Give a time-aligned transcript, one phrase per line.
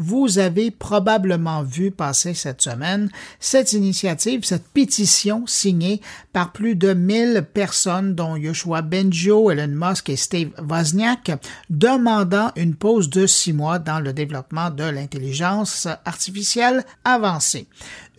[0.00, 6.00] vous avez probablement vu passer cette semaine cette initiative, cette pétition signée
[6.32, 11.32] par plus de 1000 personnes, dont Yoshua Benjo, Elon Musk et Steve Wozniak,
[11.68, 17.66] demandant une pause de six mois dans le développement de l'intelligence artificielle avancée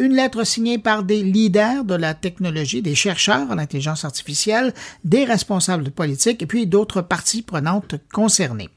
[0.01, 4.73] une lettre signée par des leaders de la technologie, des chercheurs en intelligence artificielle,
[5.05, 8.69] des responsables politiques et puis d'autres parties prenantes concernées.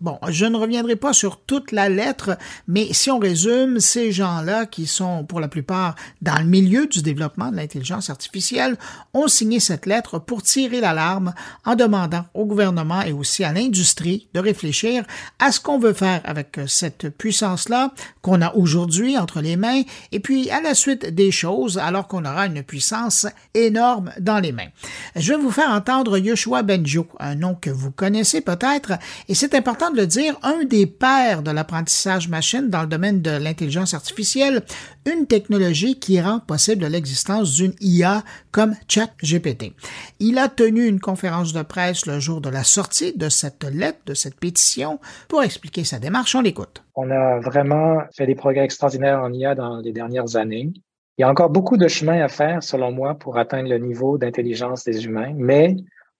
[0.00, 4.64] Bon, je ne reviendrai pas sur toute la lettre, mais si on résume, ces gens-là,
[4.64, 8.78] qui sont pour la plupart dans le milieu du développement de l'intelligence artificielle,
[9.12, 11.34] ont signé cette lettre pour tirer l'alarme
[11.66, 15.04] en demandant au gouvernement et aussi à l'industrie de réfléchir
[15.38, 17.92] à ce qu'on veut faire avec cette puissance-là
[18.22, 22.24] qu'on a aujourd'hui entre les mains et puis à la suite des choses alors qu'on
[22.24, 24.68] aura une puissance énorme dans les mains.
[25.16, 28.92] Je vais vous faire entendre Yoshua Benjo, un nom que vous connaissez peut-être,
[29.28, 33.22] et c'est important de le dire, un des pères de l'apprentissage machine dans le domaine
[33.22, 34.62] de l'intelligence artificielle,
[35.06, 39.72] une technologie qui rend possible l'existence d'une IA comme ChatGPT.
[40.18, 44.00] Il a tenu une conférence de presse le jour de la sortie de cette lettre,
[44.06, 46.34] de cette pétition, pour expliquer sa démarche.
[46.34, 46.82] On l'écoute.
[47.02, 50.70] On a vraiment fait des progrès extraordinaires en IA dans les dernières années.
[51.16, 54.18] Il y a encore beaucoup de chemin à faire, selon moi, pour atteindre le niveau
[54.18, 55.76] d'intelligence des humains, mais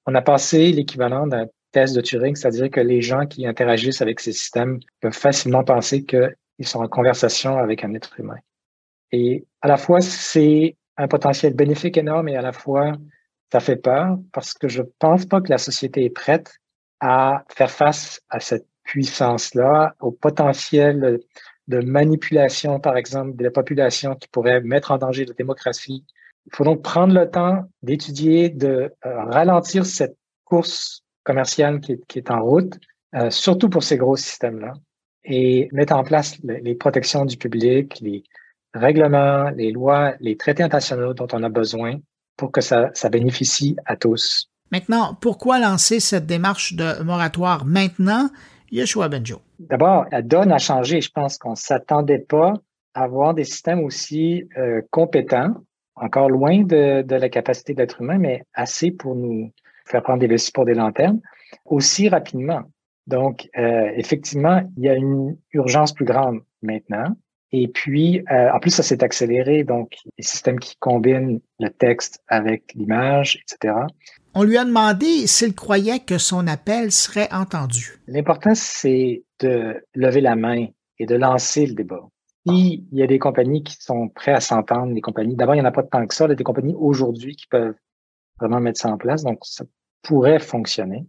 [0.06, 4.20] on a passé l'équivalent d'un test de Turing, c'est-à-dire que les gens qui interagissent avec
[4.20, 8.38] ces systèmes peuvent facilement penser qu'ils sont en conversation avec un être humain.
[9.12, 12.92] Et à la fois, c'est un potentiel bénéfique énorme et à la fois,
[13.52, 16.54] ça fait peur parce que je pense pas que la société est prête
[17.00, 21.20] à faire face à cette puissance-là, au potentiel
[21.68, 26.04] de manipulation, par exemple, de la population qui pourrait mettre en danger la démocratie.
[26.46, 32.30] Il faut donc prendre le temps d'étudier, de euh, ralentir cette course commerciale qui est,
[32.32, 32.74] en route,
[33.14, 34.72] euh, surtout pour ces gros systèmes-là,
[35.22, 38.24] et mettre en place les protections du public, les
[38.74, 42.00] règlements, les lois, les traités internationaux dont on a besoin
[42.36, 44.50] pour que ça, ça bénéficie à tous.
[44.72, 48.30] Maintenant, pourquoi lancer cette démarche de moratoire maintenant?
[48.70, 49.40] Yeshua Benjo.
[49.58, 51.00] D'abord, la donne a changé.
[51.00, 52.54] Je pense qu'on ne s'attendait pas
[52.94, 55.54] à avoir des systèmes aussi euh, compétents,
[55.96, 59.52] encore loin de, la capacité de l'être humain, mais assez pour nous
[59.84, 61.20] faire prendre des vessies pour des lanternes,
[61.64, 62.62] aussi rapidement.
[63.06, 67.16] Donc, euh, effectivement, il y a une urgence plus grande maintenant.
[67.52, 69.64] Et puis, euh, en plus, ça s'est accéléré.
[69.64, 73.74] Donc, les systèmes qui combinent le texte avec l'image, etc.
[74.34, 78.00] On lui a demandé s'il croyait que son appel serait entendu.
[78.06, 80.66] L'important, c'est de lever la main
[80.98, 82.08] et de lancer le débat.
[82.46, 85.62] il y a des compagnies qui sont prêtes à s'entendre, des compagnies, d'abord, il n'y
[85.62, 87.74] en a pas tant que ça, il y a des compagnies aujourd'hui qui peuvent
[88.38, 89.64] vraiment mettre ça en place, donc ça
[90.02, 91.06] pourrait fonctionner.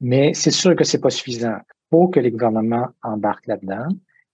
[0.00, 1.56] Mais c'est sûr que c'est pas suffisant.
[1.56, 3.88] Il faut que les gouvernements embarquent là-dedans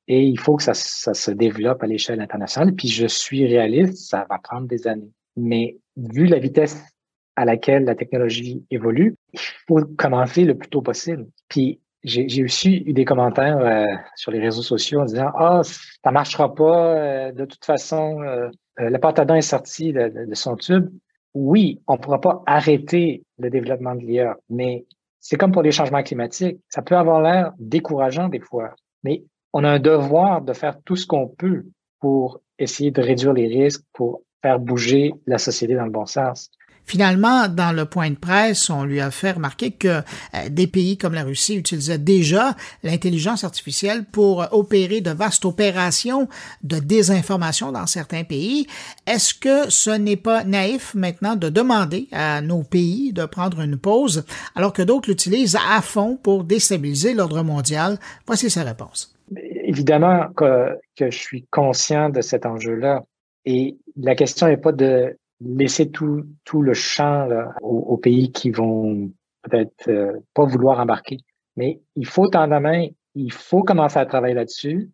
[0.08, 2.74] et il faut que ça, ça se développe à l'échelle internationale.
[2.74, 5.12] Puis je suis réaliste, ça va prendre des années.
[5.36, 6.82] Mais vu la vitesse
[7.40, 11.26] à laquelle la technologie évolue, il faut commencer le plus tôt possible.
[11.48, 16.10] Puis j'ai aussi eu des commentaires euh, sur les réseaux sociaux en disant Ah, ça
[16.10, 20.90] marchera pas, euh, de toute façon, euh, le pâte est sorti de, son tube.
[21.32, 24.84] Oui, on ne pourra pas arrêter le développement de l'IA, mais
[25.18, 26.58] c'est comme pour les changements climatiques.
[26.68, 29.24] Ça peut avoir l'air décourageant des fois, mais
[29.54, 31.64] on a un devoir de faire tout ce qu'on peut
[32.00, 36.50] pour essayer de réduire les risques, pour faire bouger la société dans le bon sens.
[36.90, 40.02] Finalement, dans le point de presse, on lui a fait remarquer que euh,
[40.50, 46.26] des pays comme la Russie utilisaient déjà l'intelligence artificielle pour opérer de vastes opérations
[46.64, 48.66] de désinformation dans certains pays.
[49.06, 53.76] Est-ce que ce n'est pas naïf maintenant de demander à nos pays de prendre une
[53.76, 54.24] pause
[54.56, 57.98] alors que d'autres l'utilisent à fond pour déstabiliser l'ordre mondial?
[58.26, 59.14] Voici sa réponse.
[59.62, 63.04] Évidemment que je suis conscient de cet enjeu-là.
[63.44, 67.28] Et la question n'est pas de laisser tout, tout le champ
[67.62, 69.10] aux, pays qui vont
[69.42, 71.18] peut-être euh, pas vouloir embarquer.
[71.56, 74.90] Mais il faut tendre la main, il faut commencer à travailler là-dessus.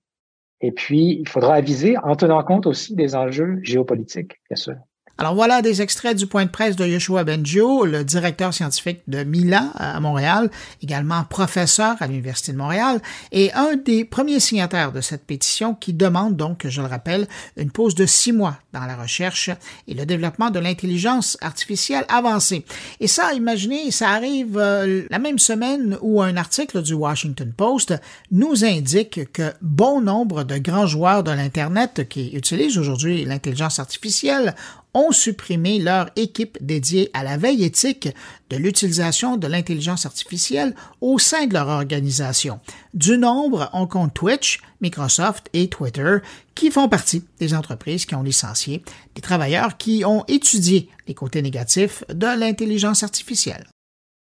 [0.61, 4.77] Et puis, il faudra aviser en tenant compte aussi des enjeux géopolitiques, bien sûr.
[5.19, 9.25] Alors voilà des extraits du point de presse de Yoshua Benjo, le directeur scientifique de
[9.25, 10.51] Milan à Montréal,
[10.83, 13.01] également professeur à l'Université de Montréal,
[13.33, 17.71] et un des premiers signataires de cette pétition qui demande donc, je le rappelle, une
[17.71, 19.49] pause de six mois dans la recherche
[19.89, 22.67] et le développement de l'intelligence artificielle avancée.
[23.01, 27.95] Et ça, imaginez, ça arrive euh, la même semaine où un article du Washington Post
[28.33, 34.55] nous indique que bon nombre de grands joueurs de l'Internet qui utilisent aujourd'hui l'intelligence artificielle
[34.97, 38.09] ont supprimé leur équipe dédiée à la veille éthique
[38.49, 42.61] de l'utilisation de l'intelligence artificielle au sein de leur organisation.
[42.95, 46.19] Du nombre, on compte Twitch, Microsoft et Twitter,
[46.55, 48.83] qui font partie des entreprises qui ont licencié
[49.15, 53.67] des travailleurs qui ont étudié les côtés négatifs de l'intelligence artificielle.